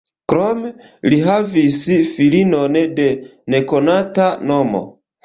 [0.31, 0.69] Krome
[1.13, 1.77] li havis
[2.13, 3.05] filinon de
[3.57, 4.83] nekonata nomo.